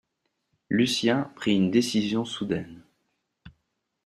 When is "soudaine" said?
2.25-2.81